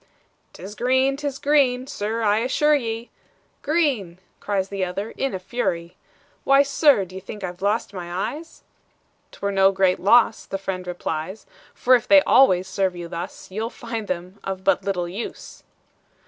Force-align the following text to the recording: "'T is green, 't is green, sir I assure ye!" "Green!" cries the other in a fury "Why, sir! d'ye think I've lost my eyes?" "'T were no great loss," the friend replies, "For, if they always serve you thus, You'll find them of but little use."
"'T 0.53 0.63
is 0.63 0.73
green, 0.73 1.15
't 1.15 1.27
is 1.27 1.37
green, 1.37 1.85
sir 1.85 2.23
I 2.23 2.39
assure 2.39 2.73
ye!" 2.73 3.11
"Green!" 3.61 4.17
cries 4.39 4.69
the 4.69 4.83
other 4.83 5.11
in 5.11 5.35
a 5.35 5.37
fury 5.37 5.95
"Why, 6.43 6.63
sir! 6.63 7.05
d'ye 7.05 7.19
think 7.19 7.43
I've 7.43 7.61
lost 7.61 7.93
my 7.93 8.11
eyes?" 8.33 8.63
"'T 9.31 9.37
were 9.43 9.51
no 9.51 9.71
great 9.71 9.99
loss," 9.99 10.47
the 10.47 10.57
friend 10.57 10.87
replies, 10.87 11.45
"For, 11.75 11.93
if 11.93 12.07
they 12.07 12.23
always 12.23 12.67
serve 12.67 12.95
you 12.95 13.07
thus, 13.07 13.51
You'll 13.51 13.69
find 13.69 14.07
them 14.07 14.39
of 14.43 14.63
but 14.63 14.83
little 14.83 15.07
use." 15.07 15.61